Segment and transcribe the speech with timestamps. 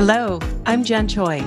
[0.00, 1.44] Hello, I'm Jen Choi.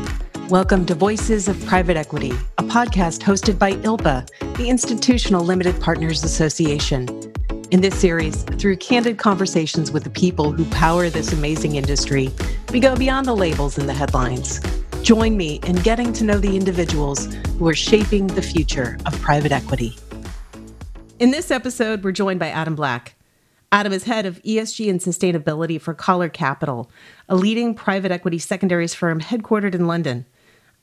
[0.49, 4.27] Welcome to Voices of Private Equity, a podcast hosted by ILPA,
[4.57, 7.07] the Institutional Limited Partners Association.
[7.71, 12.29] In this series, through candid conversations with the people who power this amazing industry,
[12.73, 14.59] we go beyond the labels and the headlines.
[15.01, 19.53] Join me in getting to know the individuals who are shaping the future of private
[19.53, 19.97] equity.
[21.19, 23.15] In this episode, we're joined by Adam Black.
[23.73, 26.91] Adam is head of ESG and sustainability for Coller Capital,
[27.29, 30.25] a leading private equity secondaries firm headquartered in London.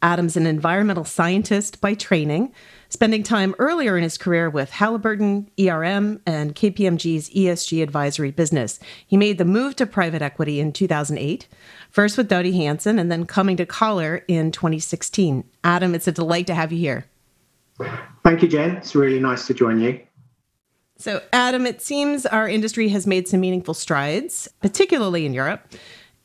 [0.01, 2.51] Adam's an environmental scientist by training,
[2.88, 8.80] spending time earlier in his career with Halliburton, ERM, and KPMG's ESG advisory business.
[9.06, 11.47] He made the move to private equity in 2008,
[11.91, 15.45] first with Doughty Hanson and then coming to Collar in 2016.
[15.62, 17.05] Adam, it's a delight to have you here.
[18.25, 18.77] Thank you, Jen.
[18.77, 20.00] It's really nice to join you.
[20.98, 25.73] So, Adam, it seems our industry has made some meaningful strides, particularly in Europe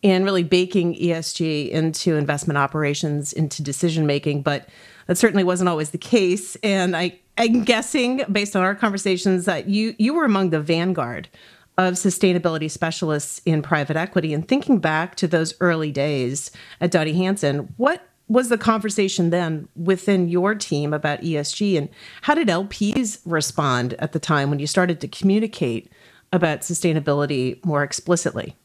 [0.03, 4.41] and really baking ESG into investment operations, into decision making.
[4.41, 4.67] But
[5.05, 6.55] that certainly wasn't always the case.
[6.63, 11.29] And I, I'm guessing, based on our conversations, that you you were among the vanguard
[11.77, 14.33] of sustainability specialists in private equity.
[14.33, 19.67] And thinking back to those early days at Doughty Hanson, what was the conversation then
[19.75, 21.87] within your team about ESG, and
[22.23, 25.91] how did LPs respond at the time when you started to communicate
[26.31, 28.55] about sustainability more explicitly?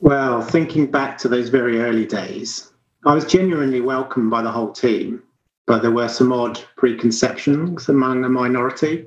[0.00, 2.70] Well, thinking back to those very early days,
[3.06, 5.22] I was genuinely welcomed by the whole team,
[5.66, 9.06] but there were some odd preconceptions among the minority.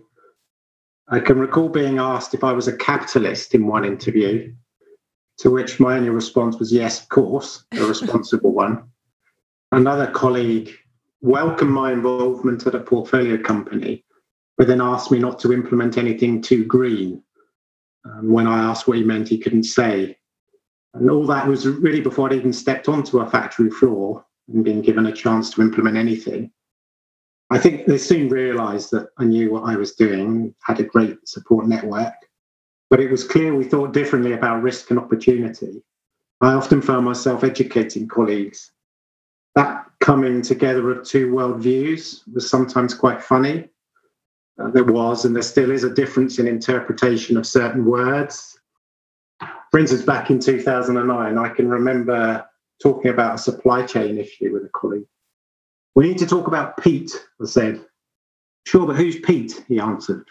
[1.09, 4.51] I can recall being asked if I was a capitalist in one interview,
[5.37, 8.83] to which my only response was yes, of course, a responsible one.
[9.73, 10.71] Another colleague
[11.21, 14.05] welcomed my involvement at a portfolio company,
[14.55, 17.23] but then asked me not to implement anything too green.
[18.05, 20.15] Um, when I asked what he meant, he couldn't say.
[20.93, 24.83] And all that was really before I'd even stepped onto a factory floor and been
[24.83, 26.51] given a chance to implement anything.
[27.49, 31.27] I think they soon realized that I knew what I was doing, had a great
[31.27, 32.13] support network,
[32.91, 35.81] but it was clear we thought differently about risk and opportunity.
[36.41, 38.72] I often found myself educating colleagues.
[39.55, 43.69] That coming together of two worldviews was sometimes quite funny.
[44.61, 48.59] Uh, there was, and there still is, a difference in interpretation of certain words
[49.73, 52.45] for instance, back in 2009, I can remember
[52.79, 55.07] talking about a supply chain issue with a colleague.
[55.95, 57.09] We need to talk about peat,
[57.41, 57.83] I said.
[58.67, 59.65] Sure, but who's peat?
[59.67, 60.27] He answered.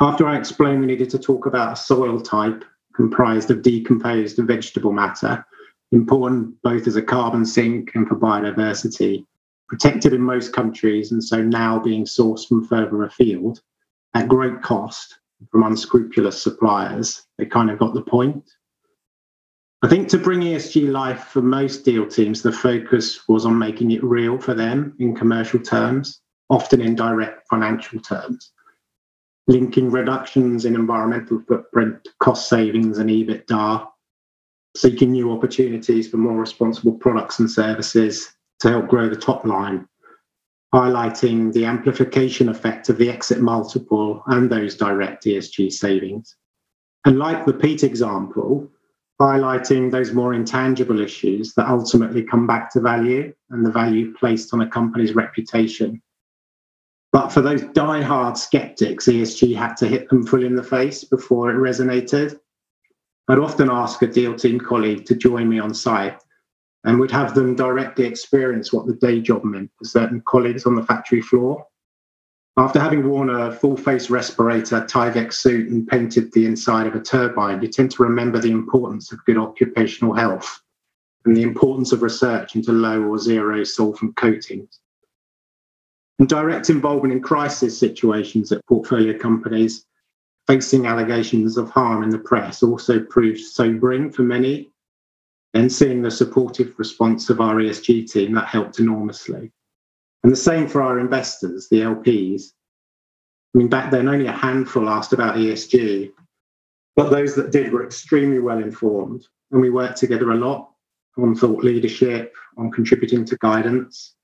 [0.00, 2.64] After I explained we needed to talk about a soil type
[2.96, 5.44] comprised of decomposed vegetable matter,
[5.92, 9.24] important both as a carbon sink and for biodiversity,
[9.68, 13.60] protected in most countries, and so now being sourced from further afield
[14.14, 15.18] at great cost
[15.50, 18.44] from unscrupulous suppliers, they kind of got the point.
[19.82, 23.92] I think to bring ESG life for most deal teams, the focus was on making
[23.92, 28.52] it real for them in commercial terms, often in direct financial terms,
[29.46, 33.86] linking reductions in environmental footprint, cost savings, and EBITDA,
[34.76, 39.88] seeking new opportunities for more responsible products and services to help grow the top line,
[40.74, 46.36] highlighting the amplification effect of the exit multiple and those direct ESG savings.
[47.04, 48.70] And like the peat example,
[49.20, 54.54] highlighting those more intangible issues that ultimately come back to value and the value placed
[54.54, 56.00] on a company's reputation.
[57.12, 61.50] But for those die-hard skeptics, ESG had to hit them full in the face before
[61.50, 62.38] it resonated.
[63.28, 66.20] I'd often ask a deal team colleague to join me on site
[66.84, 70.74] and would have them directly experience what the day job meant for certain colleagues on
[70.74, 71.66] the factory floor
[72.56, 77.00] after having worn a full face respirator, Tyvek suit, and painted the inside of a
[77.00, 80.60] turbine, you tend to remember the importance of good occupational health
[81.24, 84.80] and the importance of research into low or zero solvent coatings.
[86.18, 89.86] And direct involvement in crisis situations at portfolio companies
[90.50, 94.68] facing allegations of harm in the press also proved sobering for many.
[95.54, 99.52] Then seeing the supportive response of our ESG team, that helped enormously.
[100.24, 102.46] And the same for our investors, the LPs.
[103.54, 106.10] I mean, back then, only a handful asked about ESG,
[106.96, 109.24] but those that did were extremely well informed.
[109.52, 110.72] And we worked together a lot
[111.16, 114.16] on thought leadership, on contributing to guidance.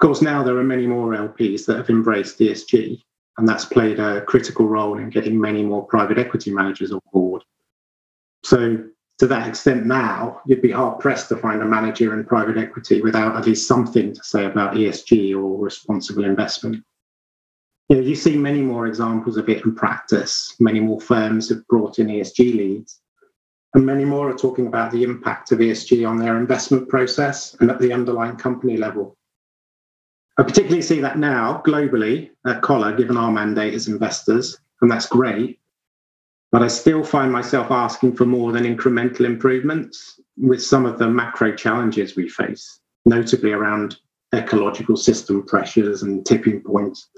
[0.00, 3.04] Of course, now there are many more LPs that have embraced ESG,
[3.38, 7.42] and that's played a critical role in getting many more private equity managers on board.
[8.44, 8.84] So
[9.18, 13.00] to that extent now, you'd be hard pressed to find a manager in private equity
[13.00, 16.84] without at least something to say about ESG or responsible investment.
[17.88, 20.54] You, know, you see many more examples of it in practice.
[20.60, 23.00] Many more firms have brought in ESG leads.
[23.74, 27.70] And many more are talking about the impact of ESG on their investment process and
[27.70, 29.17] at the underlying company level.
[30.38, 35.06] I particularly see that now globally at Coller, given our mandate as investors, and that's
[35.06, 35.58] great.
[36.52, 41.08] But I still find myself asking for more than incremental improvements with some of the
[41.08, 43.96] macro challenges we face, notably around
[44.32, 47.08] ecological system pressures and tipping points.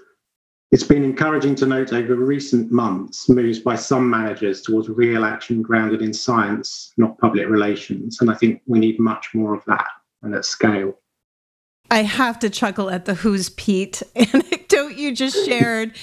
[0.73, 5.61] It's been encouraging to note over recent months moves by some managers towards real action
[5.61, 8.23] grounded in science, not public relations.
[8.23, 9.88] And I think we need much more of that
[10.23, 10.94] and at scale.
[11.90, 15.96] I have to chuckle at the Who's Pete anecdote you just shared.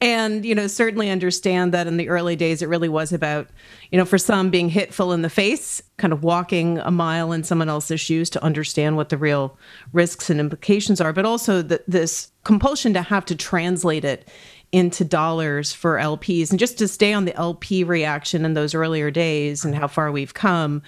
[0.00, 3.48] And, you know, certainly understand that in the early days, it really was about,
[3.92, 7.30] you know, for some being hit full in the face, kind of walking a mile
[7.30, 9.56] in someone else's shoes to understand what the real
[9.92, 14.28] risks and implications are, but also that this compulsion to have to translate it
[14.72, 16.50] into dollars for LPs.
[16.50, 20.10] And just to stay on the LP reaction in those earlier days and how far
[20.10, 20.82] we've come,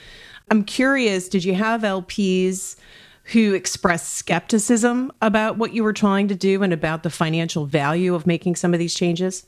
[0.50, 2.76] I'm curious, did you have LPs?
[3.24, 8.14] Who expressed skepticism about what you were trying to do and about the financial value
[8.14, 9.46] of making some of these changes?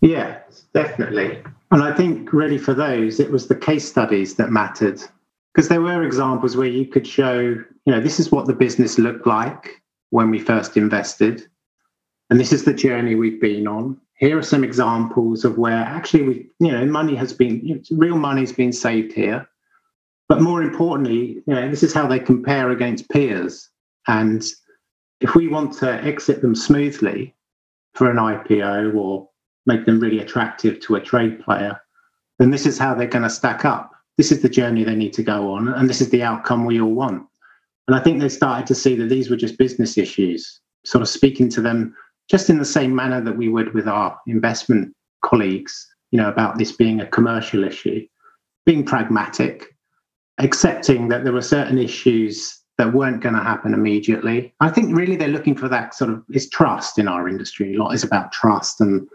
[0.00, 0.38] Yeah,
[0.74, 1.42] definitely.
[1.70, 5.00] And I think really for those, it was the case studies that mattered
[5.54, 8.98] because there were examples where you could show, you know, this is what the business
[8.98, 11.46] looked like when we first invested.
[12.28, 14.00] And this is the journey we've been on.
[14.14, 18.52] Here are some examples of where actually we, you know, money has been, real money's
[18.52, 19.48] been saved here.
[20.30, 23.68] But more importantly, you know, this is how they compare against peers.
[24.06, 24.44] And
[25.20, 27.34] if we want to exit them smoothly
[27.94, 29.28] for an IPO or
[29.66, 31.80] make them really attractive to a trade player,
[32.38, 33.90] then this is how they're going to stack up.
[34.18, 36.80] This is the journey they need to go on, and this is the outcome we
[36.80, 37.26] all want.
[37.88, 41.08] And I think they started to see that these were just business issues, sort of
[41.08, 41.92] speaking to them
[42.30, 44.94] just in the same manner that we would with our investment
[45.24, 48.06] colleagues, you know, about this being a commercial issue,
[48.64, 49.74] being pragmatic,
[50.40, 54.54] accepting that there were certain issues that weren't going to happen immediately.
[54.60, 57.74] I think really they're looking for that sort of is trust in our industry.
[57.74, 59.06] A lot is about trust and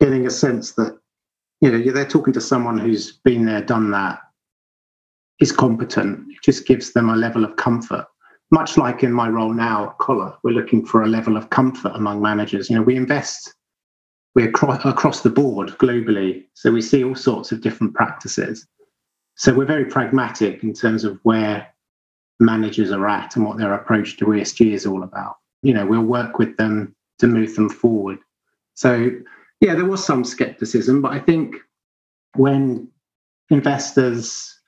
[0.00, 0.98] getting a sense that
[1.60, 4.20] you know they're talking to someone who's been there, done that,
[5.40, 6.30] is competent.
[6.30, 8.06] It just gives them a level of comfort.
[8.50, 11.92] Much like in my role now at Coller, we're looking for a level of comfort
[11.94, 12.70] among managers.
[12.70, 13.54] You know, we invest
[14.36, 18.66] we're across the board globally, so we see all sorts of different practices.
[19.36, 21.68] So we're very pragmatic in terms of where
[22.40, 25.36] managers are at and what their approach to ESG is all about.
[25.62, 28.18] You know, we'll work with them to move them forward.
[28.74, 29.10] So,
[29.60, 31.56] yeah, there was some skepticism, but I think
[32.34, 32.88] when
[33.50, 34.58] investors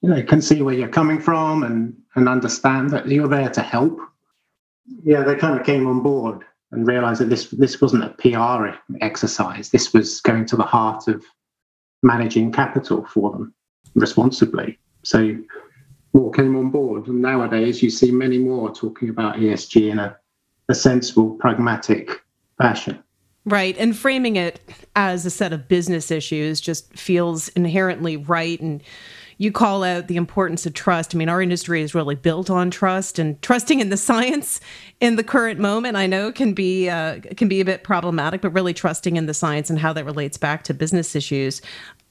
[0.00, 3.62] you know can see where you're coming from and and understand that you're there to
[3.62, 3.98] help
[5.02, 8.76] yeah they kind of came on board and realized that this this wasn't a pr
[9.00, 11.24] exercise this was going to the heart of
[12.02, 13.54] managing capital for them
[13.94, 14.78] responsibly.
[15.02, 15.36] So
[16.12, 17.08] more came on board.
[17.08, 20.16] And nowadays, you see many more talking about ESG in a,
[20.68, 22.22] a sensible, pragmatic
[22.58, 23.02] fashion.
[23.44, 23.76] Right.
[23.76, 24.60] And framing it
[24.96, 28.58] as a set of business issues just feels inherently right.
[28.58, 28.82] And
[29.36, 31.14] you call out the importance of trust.
[31.14, 34.60] I mean, our industry is really built on trust, and trusting in the science
[35.00, 38.40] in the current moment, I know can be uh, can be a bit problematic.
[38.40, 41.60] But really trusting in the science and how that relates back to business issues.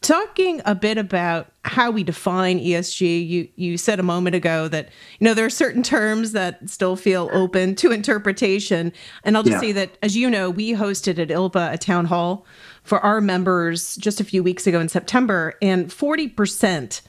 [0.04, 4.90] Talking a bit about how we define ESG, you you said a moment ago that
[5.18, 8.92] you know there are certain terms that still feel open to interpretation,
[9.24, 9.60] and I'll just yeah.
[9.62, 12.46] say that as you know, we hosted at ILPA a town hall
[12.84, 17.02] for our members just a few weeks ago in September, and forty percent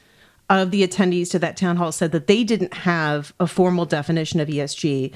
[0.49, 4.39] of the attendees to that town hall said that they didn't have a formal definition
[4.39, 5.13] of ESG.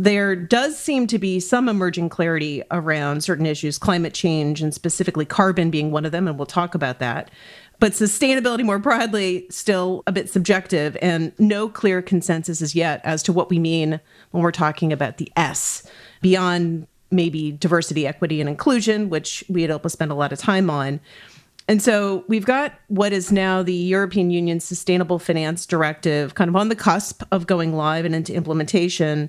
[0.00, 5.24] There does seem to be some emerging clarity around certain issues, climate change and specifically
[5.24, 7.32] carbon being one of them, and we'll talk about that.
[7.80, 13.24] But sustainability more broadly, still a bit subjective, and no clear consensus as yet as
[13.24, 14.00] to what we mean
[14.30, 15.82] when we're talking about the S
[16.22, 20.70] beyond maybe diversity, equity, and inclusion, which we at ILPA spend a lot of time
[20.70, 21.00] on.
[21.68, 26.56] And so we've got what is now the European Union Sustainable Finance Directive kind of
[26.56, 29.28] on the cusp of going live and into implementation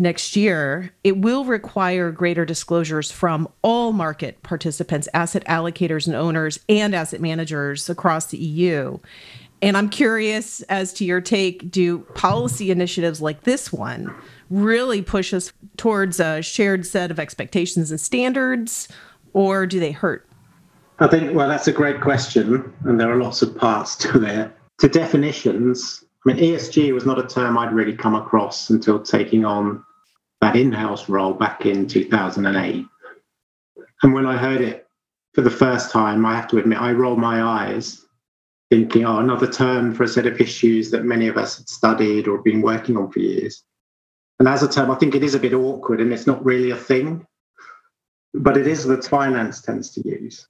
[0.00, 0.92] next year.
[1.04, 7.20] It will require greater disclosures from all market participants, asset allocators and owners, and asset
[7.20, 8.98] managers across the EU.
[9.62, 14.12] And I'm curious as to your take do policy initiatives like this one
[14.48, 18.88] really push us towards a shared set of expectations and standards,
[19.32, 20.26] or do they hurt?
[20.98, 22.72] I think, well, that's a great question.
[22.84, 24.52] And there are lots of parts to there.
[24.78, 29.44] To definitions, I mean, ESG was not a term I'd really come across until taking
[29.44, 29.84] on
[30.40, 32.86] that in house role back in 2008.
[34.02, 34.86] And when I heard it
[35.34, 38.04] for the first time, I have to admit, I rolled my eyes
[38.70, 42.28] thinking, oh, another term for a set of issues that many of us had studied
[42.28, 43.62] or been working on for years.
[44.38, 46.70] And as a term, I think it is a bit awkward and it's not really
[46.70, 47.26] a thing,
[48.32, 50.46] but it is that finance tends to use.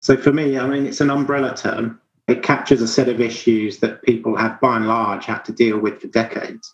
[0.00, 2.00] So for me, I mean, it's an umbrella term.
[2.28, 5.78] It captures a set of issues that people have, by and large, had to deal
[5.78, 6.72] with for decades.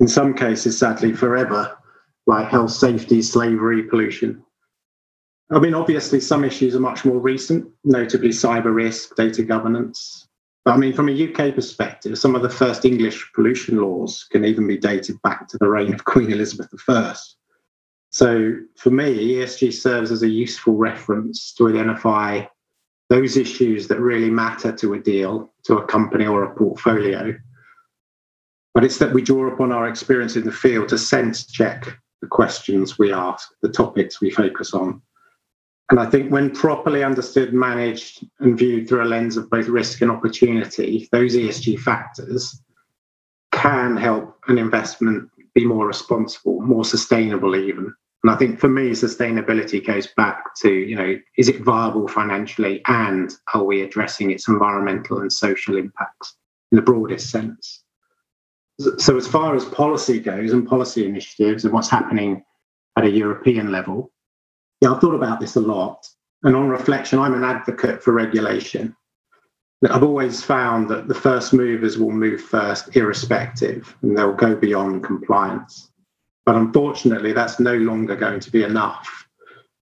[0.00, 1.76] In some cases, sadly, forever,
[2.26, 4.42] like health, safety, slavery, pollution.
[5.50, 10.28] I mean, obviously, some issues are much more recent, notably cyber risk, data governance.
[10.64, 14.44] But I mean, from a UK perspective, some of the first English pollution laws can
[14.44, 17.14] even be dated back to the reign of Queen Elizabeth I.
[18.10, 22.44] So for me, ESG serves as a useful reference to identify
[23.08, 27.34] those issues that really matter to a deal, to a company or a portfolio.
[28.74, 32.26] But it's that we draw upon our experience in the field to sense check the
[32.26, 35.02] questions we ask, the topics we focus on.
[35.90, 40.00] And I think when properly understood, managed, and viewed through a lens of both risk
[40.00, 42.62] and opportunity, those ESG factors
[43.50, 47.92] can help an investment be more responsible, more sustainable, even.
[48.24, 52.80] And I think for me, sustainability goes back to, you know, is it viable financially
[52.86, 56.36] and are we addressing its environmental and social impacts
[56.70, 57.81] in the broadest sense?
[58.98, 62.44] So, as far as policy goes and policy initiatives and what's happening
[62.96, 64.12] at a European level,
[64.80, 66.06] yeah, I've thought about this a lot.
[66.42, 68.96] And on reflection, I'm an advocate for regulation.
[69.88, 75.04] I've always found that the first movers will move first, irrespective, and they'll go beyond
[75.04, 75.90] compliance.
[76.44, 79.28] But unfortunately, that's no longer going to be enough.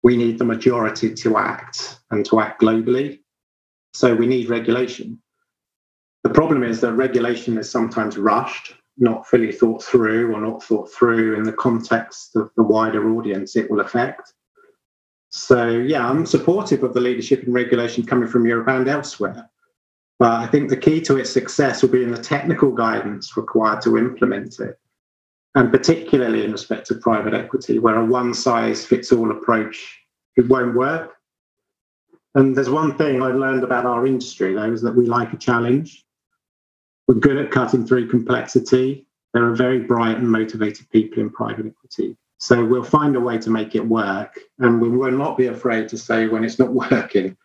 [0.04, 3.20] We need the majority to act and to act globally.
[3.94, 5.22] So we need regulation.
[6.24, 10.92] The problem is that regulation is sometimes rushed, not fully thought through, or not thought
[10.92, 14.34] through in the context of the wider audience it will affect.
[15.30, 19.50] So, yeah, I'm supportive of the leadership and regulation coming from Europe and elsewhere.
[20.20, 23.82] But I think the key to its success will be in the technical guidance required
[23.82, 24.78] to implement it.
[25.56, 30.00] And particularly in respect to private equity, where a one size fits all approach
[30.36, 31.14] it won't work.
[32.36, 35.38] And there's one thing I've learned about our industry, though, is that we like a
[35.38, 36.03] challenge.
[37.08, 39.06] We're good at cutting through complexity.
[39.34, 42.16] There are very bright and motivated people in private equity.
[42.38, 44.40] So we'll find a way to make it work.
[44.60, 47.38] And we will not be afraid to say when it's not working.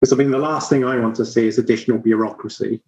[0.00, 2.82] Because I mean, the last thing I want to see is additional bureaucracy.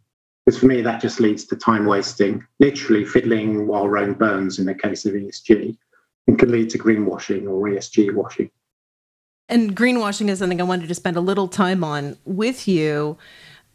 [0.44, 4.64] Because for me, that just leads to time wasting, literally fiddling while Rome burns in
[4.64, 5.76] the case of ESG,
[6.26, 8.50] and can lead to greenwashing or ESG washing.
[9.50, 13.18] And greenwashing is something I wanted to spend a little time on with you.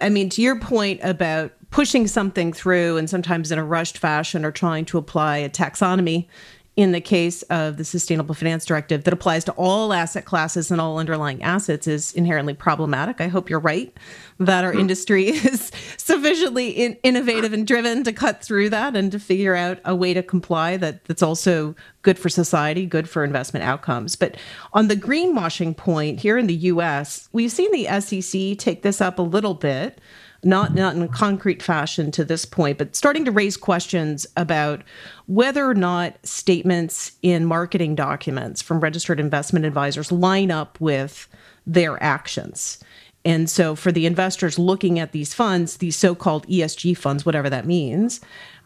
[0.02, 4.46] I mean, to your point about pushing something through and sometimes in a rushed fashion
[4.46, 6.28] or trying to apply a taxonomy
[6.76, 10.82] in the case of the Sustainable Finance Directive that applies to all asset classes and
[10.82, 13.22] all underlying assets is inherently problematic.
[13.22, 13.96] I hope you're right
[14.40, 14.80] that our hmm.
[14.80, 19.80] industry is sufficiently in- innovative and driven to cut through that and to figure out
[19.86, 24.16] a way to comply that, that's also good for society, good for investment outcomes.
[24.16, 24.36] But
[24.74, 29.20] on the greenwashing point here in the US, we've seen the SEC take this up
[29.20, 30.00] a little bit
[30.44, 34.84] not not in a concrete fashion to this point, but starting to raise questions about
[35.28, 41.28] whether or not statements in marketing documents from registered investment advisors line up with
[41.66, 42.84] their actions.
[43.26, 47.66] And so for the investors looking at these funds, these so-called ESG funds, whatever that
[47.66, 48.20] means,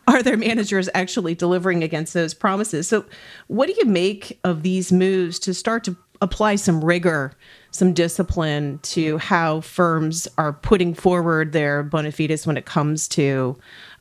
[0.08, 2.88] are their managers actually delivering against those promises?
[2.88, 3.06] So
[3.48, 7.34] what do you make of these moves to start to apply some rigor
[7.78, 9.18] some discipline to mm-hmm.
[9.18, 13.58] how firms are putting forward their bona fides when it comes to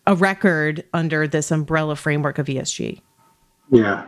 [0.07, 3.01] a record under this umbrella framework of ESG?
[3.71, 4.07] Yeah,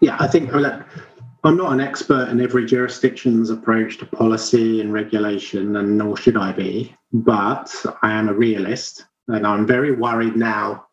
[0.00, 0.16] yeah.
[0.18, 5.98] I think I'm not an expert in every jurisdiction's approach to policy and regulation, and
[5.98, 6.94] nor should I be.
[7.12, 10.86] But I am a realist, and I'm very worried now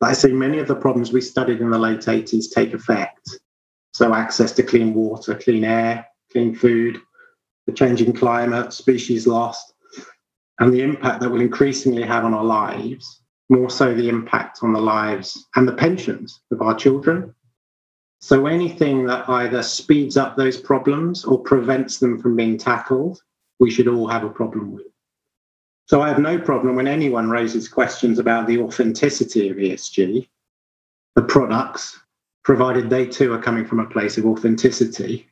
[0.00, 3.38] that I see many of the problems we studied in the late 80s take effect.
[3.92, 7.00] So, access to clean water, clean air, clean food,
[7.70, 9.72] the changing climate, species lost,
[10.58, 14.72] and the impact that will increasingly have on our lives, more so the impact on
[14.72, 17.34] the lives and the pensions of our children.
[18.20, 23.22] So anything that either speeds up those problems or prevents them from being tackled,
[23.60, 24.86] we should all have a problem with.
[25.86, 30.28] So I have no problem when anyone raises questions about the authenticity of ESG,
[31.14, 31.98] the products,
[32.44, 35.29] provided they too are coming from a place of authenticity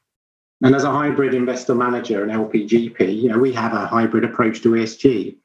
[0.62, 4.60] and as a hybrid investor manager and LPGP, you know, we have a hybrid approach
[4.62, 5.36] to ESG.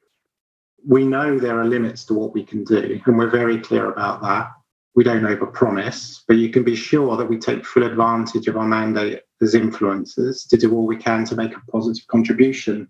[0.88, 4.22] We know there are limits to what we can do, and we're very clear about
[4.24, 4.51] that.
[4.96, 8.67] We don't overpromise, but you can be sure that we take full advantage of our
[8.67, 12.88] mandate as influencers to do all we can to make a positive contribution.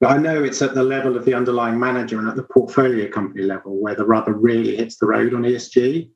[0.00, 3.10] But I know it's at the level of the underlying manager and at the portfolio
[3.10, 6.08] company level where the rubber really hits the road on ESG.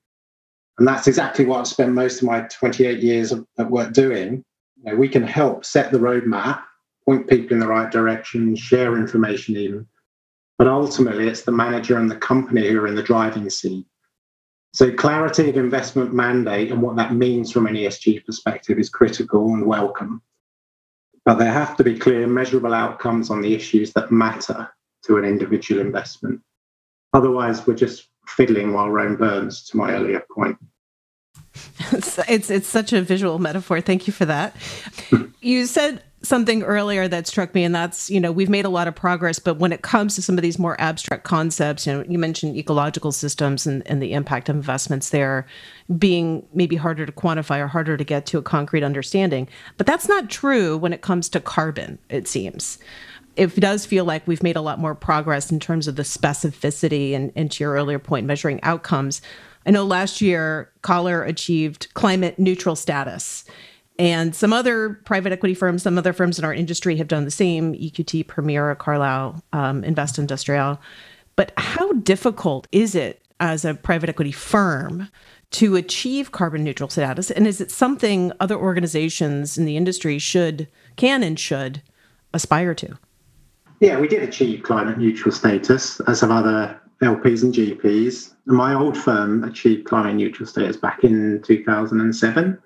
[0.79, 4.45] And that's exactly what I've spent most of my 28 years of, at work doing.
[4.85, 6.63] You know, we can help set the roadmap,
[7.05, 9.87] point people in the right direction, share information even.
[10.59, 13.87] But ultimately, it's the manager and the company who are in the driving seat.
[14.75, 19.55] So, clarity of investment mandate and what that means from an ESG perspective is critical
[19.55, 20.23] and welcome.
[21.25, 24.69] But there have to be clear, measurable outcomes on the issues that matter
[25.05, 26.41] to an individual investment.
[27.13, 30.57] Otherwise, we're just fiddling while Rome burns, to my earlier point.
[31.93, 33.81] It's, it's, it's such a visual metaphor.
[33.81, 34.57] Thank you for that.
[35.41, 38.89] you said something earlier that struck me, and that's you know we've made a lot
[38.89, 42.05] of progress, but when it comes to some of these more abstract concepts, you know,
[42.09, 45.47] you mentioned ecological systems and, and the impact of investments there
[45.99, 49.49] being maybe harder to quantify or harder to get to a concrete understanding.
[49.77, 51.99] But that's not true when it comes to carbon.
[52.09, 52.79] It seems
[53.37, 57.15] it does feel like we've made a lot more progress in terms of the specificity
[57.15, 59.23] and, and to your earlier point, measuring outcomes.
[59.67, 63.45] I know last year, Coller achieved climate neutral status.
[63.99, 67.31] And some other private equity firms, some other firms in our industry have done the
[67.31, 70.81] same EQT, Premier, Carlyle, um, Invest Industrial.
[71.37, 75.09] But how difficult is it as a private equity firm
[75.53, 77.31] to achieve carbon neutral status?
[77.31, 81.83] And is it something other organizations in the industry should, can, and should
[82.33, 82.99] aspire to?
[83.81, 88.35] Yeah, we did achieve climate neutral status, as have other LPs and GPs.
[88.47, 92.59] My old firm achieved climate neutral status back in 2007.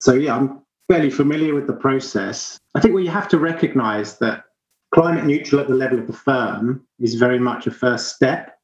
[0.00, 2.58] So, yeah, I'm fairly familiar with the process.
[2.74, 4.44] I think what you have to recognize that
[4.92, 8.58] climate neutral at the level of the firm is very much a first step.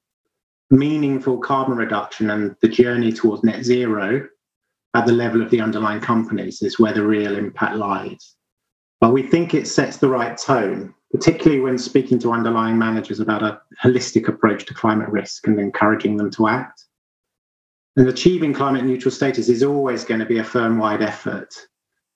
[0.71, 4.29] Meaningful carbon reduction and the journey towards net zero
[4.95, 8.37] at the level of the underlying companies is where the real impact lies.
[9.01, 13.43] But we think it sets the right tone particularly when speaking to underlying managers about
[13.43, 16.85] a holistic approach to climate risk and encouraging them to act.
[17.97, 21.55] And achieving climate neutral status is always going to be a firm wide effort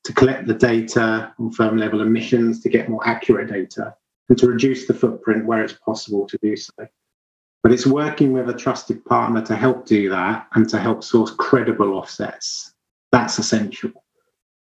[0.04, 3.94] to collect the data on firm level emissions, to get more accurate data,
[4.28, 6.72] and to reduce the footprint where it's possible to do so.
[7.62, 11.30] But it's working with a trusted partner to help do that and to help source
[11.30, 12.74] credible offsets.
[13.10, 14.03] That's essential.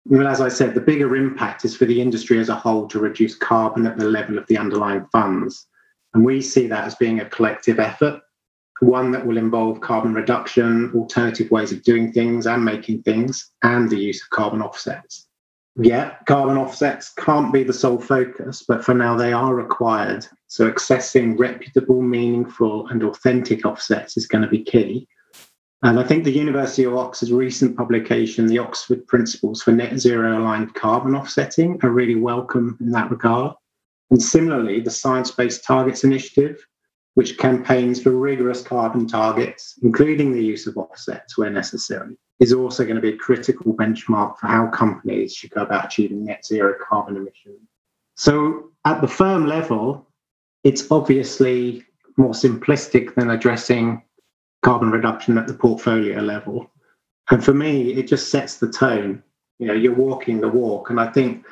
[0.06, 3.00] Well, as I said, the bigger impact is for the industry as a whole to
[3.00, 5.68] reduce carbon at the level of the underlying funds.
[6.14, 8.22] And we see that as being a collective effort,
[8.82, 13.90] one that will involve carbon reduction, alternative ways of doing things and making things, and
[13.90, 15.28] the use of carbon offsets.
[15.78, 20.28] Yeah, carbon offsets can't be the sole focus, but for now they are required.
[20.48, 25.08] So accessing reputable, meaningful, and authentic offsets is going to be key.
[25.84, 30.38] And I think the University of Oxford's recent publication, The Oxford Principles for Net Zero
[30.38, 33.56] Aligned Carbon Offsetting, are really welcome in that regard.
[34.12, 36.64] And similarly, the Science Based Targets Initiative,
[37.16, 42.84] which campaigns for rigorous carbon targets, including the use of offsets where necessary, is also
[42.84, 46.76] going to be a critical benchmark for how companies should go about achieving net zero
[46.88, 47.60] carbon emissions.
[48.16, 50.08] So, at the firm level,
[50.64, 51.84] it's obviously
[52.18, 54.04] more simplistic than addressing
[54.62, 56.70] carbon reduction at the portfolio level.
[57.30, 59.24] And for me, it just sets the tone.
[59.60, 60.90] You know, you're walking the walk.
[60.90, 61.46] And I think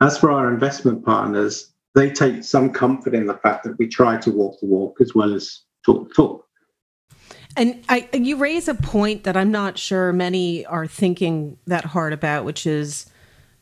[0.00, 4.16] as for our investment partners, they take some comfort in the fact that we try
[4.18, 6.46] to walk the walk as well as talk the talk.
[7.56, 12.12] And I, you raise a point that I'm not sure many are thinking that hard
[12.12, 13.06] about, which is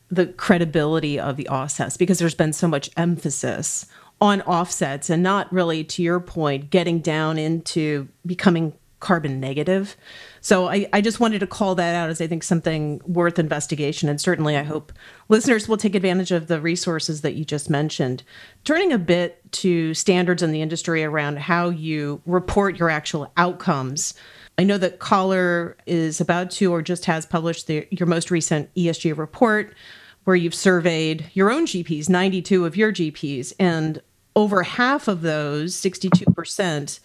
[0.09, 3.85] the credibility of the offsets, because there's been so much emphasis
[4.19, 9.97] on offsets and not really, to your point, getting down into becoming carbon negative.
[10.39, 14.07] So I, I just wanted to call that out as I think something worth investigation.
[14.07, 14.93] And certainly I hope
[15.27, 18.23] listeners will take advantage of the resources that you just mentioned.
[18.63, 24.13] Turning a bit to standards in the industry around how you report your actual outcomes.
[24.57, 28.73] I know that Coller is about to or just has published the, your most recent
[28.73, 29.75] ESG report
[30.23, 34.01] where you've surveyed your own GPs, 92 of your GPs, and
[34.33, 36.99] over half of those, 62%,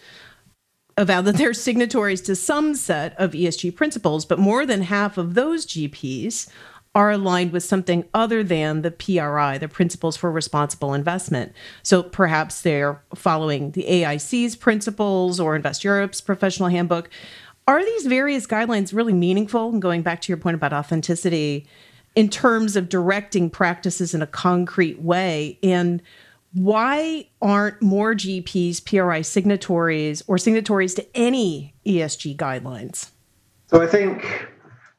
[0.99, 5.35] avowed that they're signatories to some set of ESG principles, but more than half of
[5.35, 6.49] those GPs
[6.95, 11.53] are aligned with something other than the PRI, the Principles for Responsible Investment.
[11.83, 17.09] So perhaps they're following the AIC's principles or Invest Europe's professional handbook.
[17.69, 19.71] Are these various guidelines really meaningful?
[19.71, 21.69] And going back to your point about authenticity,
[22.17, 26.03] in terms of directing practices in a concrete way and
[26.53, 33.11] why aren't more GPs PRI signatories or signatories to any ESG guidelines?
[33.67, 34.49] So I think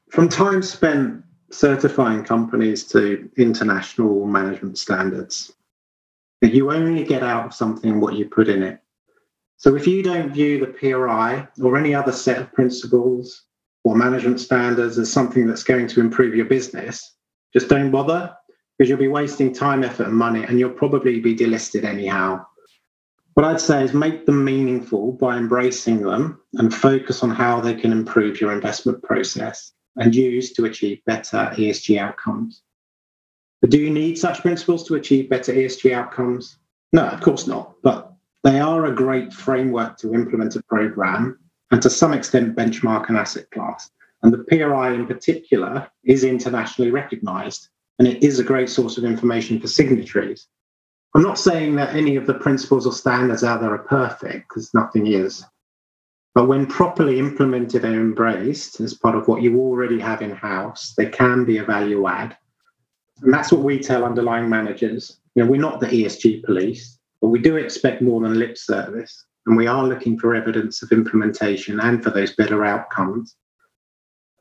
[0.10, 5.52] from time spent certifying companies to international management standards,
[6.42, 8.80] you only get out of something what you put in it.
[9.58, 13.44] So if you don't view the PRI or any other set of principles
[13.84, 17.16] or management standards as something that's going to improve your business,
[17.54, 18.34] just don't bother
[18.80, 22.46] because you'll be wasting time, effort, and money, and you'll probably be delisted anyhow.
[23.34, 27.76] What I'd say is make them meaningful by embracing them and focus on how they
[27.76, 32.64] can improve your investment process and use to achieve better ESG outcomes.
[33.60, 36.58] But do you need such principles to achieve better ESG outcomes?
[36.94, 37.74] No, of course not.
[37.84, 38.14] But
[38.46, 41.38] they are a great framework to implement a program
[41.72, 43.90] and to some extent benchmark an asset class.
[44.24, 47.68] And the PRI in particular is internationally recognized
[48.00, 50.48] and it is a great source of information for signatories.
[51.14, 54.74] I'm not saying that any of the principles or standards out there are perfect, because
[54.74, 55.44] nothing is.
[56.34, 60.94] But when properly implemented and embraced as part of what you already have in house,
[60.96, 62.38] they can be a value add.
[63.22, 65.20] And that's what we tell underlying managers.
[65.36, 69.26] You know, we're not the ESG police, but we do expect more than lip service.
[69.46, 73.36] And we are looking for evidence of implementation and for those better outcomes.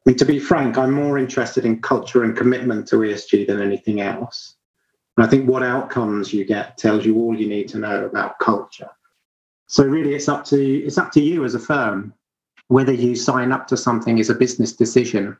[0.06, 3.60] I mean, to be frank, I'm more interested in culture and commitment to ESG than
[3.60, 4.56] anything else.
[5.16, 8.38] And I think what outcomes you get tells you all you need to know about
[8.38, 8.90] culture.
[9.66, 12.14] So really, it's up to it's up to you as a firm
[12.68, 15.36] whether you sign up to something is a business decision.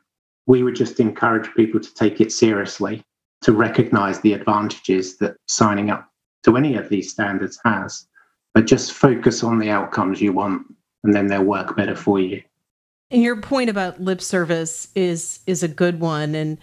[0.47, 3.03] We would just encourage people to take it seriously,
[3.41, 6.09] to recognise the advantages that signing up
[6.43, 8.07] to any of these standards has,
[8.53, 10.65] but just focus on the outcomes you want,
[11.03, 12.41] and then they'll work better for you.
[13.11, 16.57] And your point about lip service is is a good one and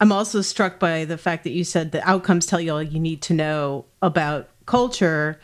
[0.00, 2.98] I'm also struck by the fact that you said the outcomes tell you all you
[2.98, 5.40] need to know about culture,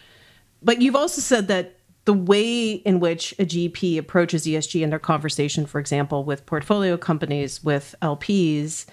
[0.63, 4.99] but you've also said that the way in which a GP approaches ESG in their
[4.99, 8.87] conversation, for example, with portfolio companies, with LPs,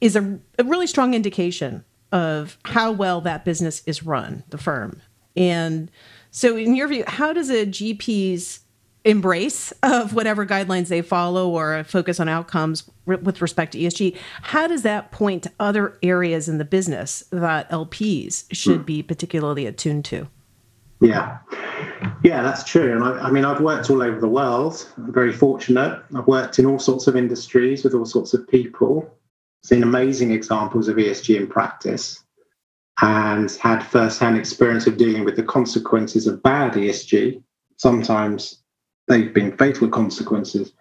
[0.00, 5.02] is a, a really strong indication of how well that business is run, the firm.
[5.36, 5.90] And
[6.30, 8.60] so, in your view, how does a GP's
[9.04, 14.66] embrace of whatever guidelines they follow or focus on outcomes with respect to ESG, how
[14.66, 18.84] does that point to other areas in the business that LPs should hmm.
[18.84, 20.28] be particularly attuned to?
[21.00, 21.38] Yeah,
[22.22, 22.94] yeah, that's true.
[22.94, 24.86] And I, I, mean, I've worked all over the world.
[24.98, 26.02] I'm very fortunate.
[26.14, 29.10] I've worked in all sorts of industries with all sorts of people,
[29.64, 32.22] seen amazing examples of ESG in practice,
[33.00, 37.42] and had first-hand experience of dealing with the consequences of bad ESG.
[37.78, 38.62] Sometimes
[39.10, 40.72] they've been fatal consequences.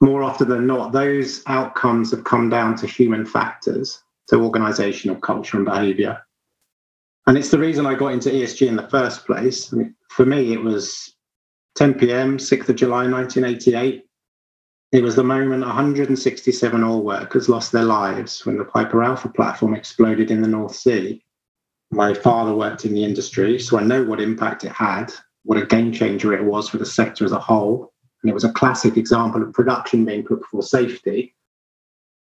[0.00, 5.56] More often than not, those outcomes have come down to human factors, to organizational culture
[5.56, 6.20] and behavior.
[7.26, 9.72] And it's the reason I got into ESG in the first place.
[9.72, 11.14] I mean, for me, it was
[11.76, 14.04] 10 p.m., 6th of July, 1988.
[14.92, 19.74] It was the moment 167 oil workers lost their lives when the Piper Alpha platform
[19.74, 21.22] exploded in the North Sea.
[21.90, 25.12] My father worked in the industry, so I know what impact it had
[25.44, 27.92] what a game changer it was for the sector as a whole.
[28.22, 31.34] And it was a classic example of production being put before safety.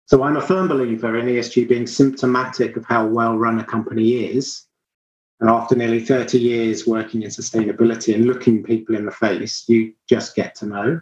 [0.08, 4.26] So I'm a firm believer in ESG being symptomatic of how well run a company
[4.26, 4.66] is.
[5.40, 9.94] And after nearly 30 years working in sustainability and looking people in the face, you
[10.08, 11.02] just get to know.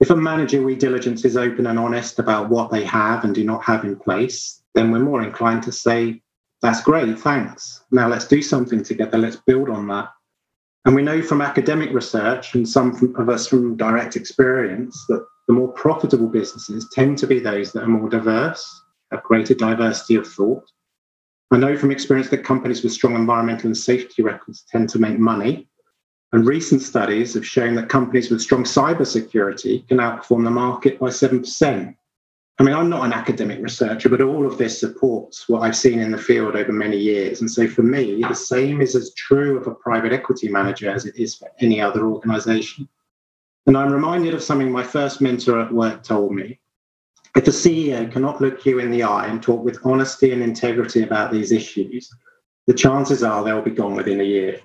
[0.00, 3.44] If a manager we diligence is open and honest about what they have and do
[3.44, 6.22] not have in place, then we're more inclined to say,
[6.60, 7.84] that's great, thanks.
[7.90, 10.08] Now let's do something together, let's build on that.
[10.84, 15.54] And we know from academic research and some of us from direct experience that the
[15.54, 20.26] more profitable businesses tend to be those that are more diverse, have greater diversity of
[20.26, 20.64] thought.
[21.52, 25.18] I know from experience that companies with strong environmental and safety records tend to make
[25.18, 25.68] money.
[26.32, 31.08] And recent studies have shown that companies with strong cybersecurity can outperform the market by
[31.08, 31.94] 7%.
[32.58, 35.98] I mean, I'm not an academic researcher, but all of this supports what I've seen
[35.98, 37.40] in the field over many years.
[37.40, 41.06] And so for me, the same is as true of a private equity manager as
[41.06, 42.88] it is for any other organization.
[43.66, 46.60] And I'm reminded of something my first mentor at work told me.
[47.34, 51.02] If the CEO cannot look you in the eye and talk with honesty and integrity
[51.02, 52.14] about these issues,
[52.66, 54.60] the chances are they'll be gone within a year,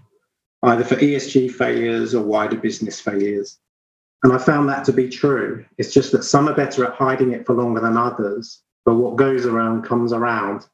[0.64, 3.60] either for ESG failures or wider business failures.
[4.24, 5.64] And I found that to be true.
[5.78, 9.16] It's just that some are better at hiding it for longer than others, but what
[9.16, 10.66] goes around comes around.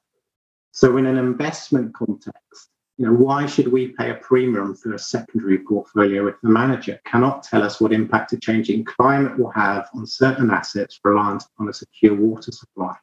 [0.71, 4.99] So, in an investment context, you know, why should we pay a premium for a
[4.99, 9.89] secondary portfolio if the manager cannot tell us what impact a changing climate will have
[9.93, 12.95] on certain assets reliant on a secure water supply?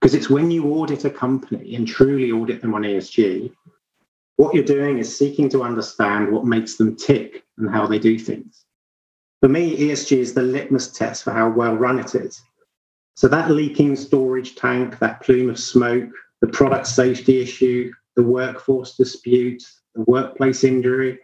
[0.00, 3.52] Because it's when you audit a company and truly audit them on ESG,
[4.36, 8.18] what you're doing is seeking to understand what makes them tick and how they do
[8.18, 8.65] things.
[9.46, 12.42] For me, ESG is the litmus test for how well run it is.
[13.14, 18.96] So that leaking storage tank, that plume of smoke, the product safety issue, the workforce
[18.96, 19.62] dispute,
[19.94, 21.20] the workplace injury,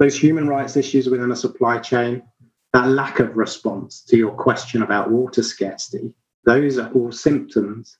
[0.00, 2.24] those human rights issues within a supply chain,
[2.72, 6.12] that lack of response to your question about water scarcity,
[6.44, 7.98] those are all symptoms,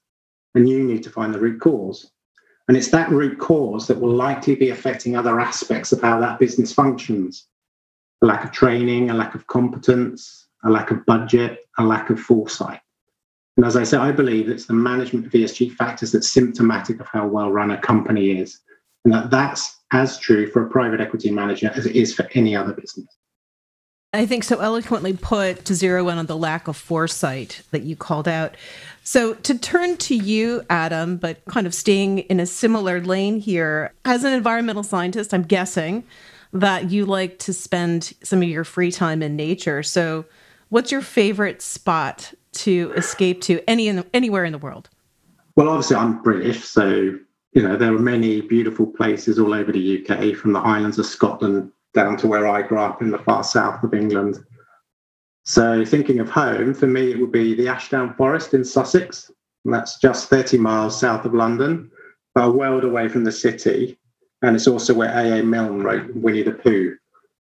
[0.56, 2.10] and you need to find the root cause.
[2.66, 6.40] And it's that root cause that will likely be affecting other aspects of how that
[6.40, 7.46] business functions
[8.24, 12.18] a lack of training, a lack of competence, a lack of budget, a lack of
[12.18, 12.80] foresight.
[13.58, 17.06] And as I said, I believe it's the management of ESG factors that's symptomatic of
[17.06, 18.60] how well run a company is.
[19.04, 22.56] And that that's as true for a private equity manager as it is for any
[22.56, 23.06] other business.
[24.14, 27.94] I think so eloquently put to zero in on the lack of foresight that you
[27.94, 28.56] called out.
[29.02, 33.92] So, to turn to you, Adam, but kind of staying in a similar lane here,
[34.04, 36.04] as an environmental scientist, I'm guessing
[36.54, 39.82] that you like to spend some of your free time in nature.
[39.82, 40.24] So,
[40.70, 44.88] what's your favorite spot to escape to any in, anywhere in the world?
[45.56, 47.18] Well, obviously, I'm British, so
[47.52, 51.06] you know there are many beautiful places all over the UK, from the Highlands of
[51.06, 54.38] Scotland down to where I grew up in the far south of England.
[55.44, 59.30] So, thinking of home, for me, it would be the Ashdown Forest in Sussex.
[59.64, 61.90] And that's just 30 miles south of London,
[62.34, 63.98] but a world away from the city.
[64.42, 65.42] And it's also where A.A.
[65.42, 66.96] Milne wrote Winnie the Pooh.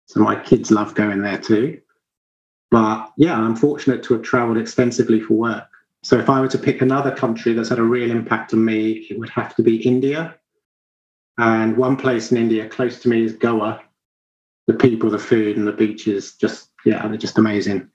[0.07, 1.81] So, my kids love going there too.
[2.71, 5.67] But yeah, I'm fortunate to have traveled extensively for work.
[6.03, 9.07] So, if I were to pick another country that's had a real impact on me,
[9.09, 10.37] it would have to be India.
[11.37, 13.81] And one place in India close to me is Goa,
[14.67, 17.89] the people, the food, and the beaches just yeah, they're just amazing.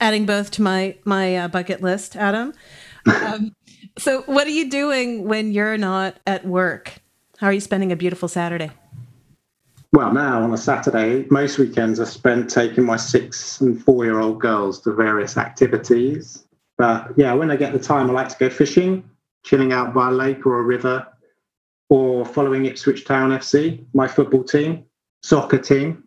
[0.00, 2.52] Adding both to my my uh, bucket list, Adam.
[3.06, 3.56] Um,
[3.96, 7.00] so, what are you doing when you're not at work?
[7.38, 8.72] How are you spending a beautiful Saturday?
[9.92, 14.18] Well, now on a Saturday, most weekends are spent taking my six and four year
[14.18, 16.44] old girls to various activities.
[16.76, 19.08] But yeah, when I get the time, I like to go fishing,
[19.44, 21.06] chilling out by a lake or a river,
[21.88, 24.84] or following Ipswich Town FC, my football team
[25.22, 26.02] soccer team,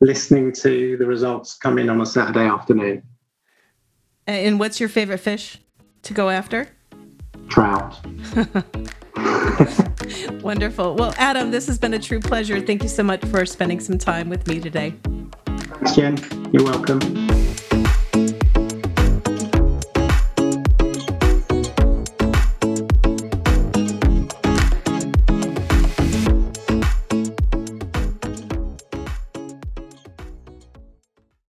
[0.00, 3.04] listening to the results come in on a Saturday afternoon.
[4.26, 5.58] And what's your favorite fish
[6.02, 6.68] to go after?
[7.50, 7.96] Trout.
[10.42, 10.94] Wonderful.
[10.94, 12.60] Well, Adam, this has been a true pleasure.
[12.60, 14.94] Thank you so much for spending some time with me today.
[15.46, 16.16] Thanks, Jen.
[16.52, 17.29] You're welcome.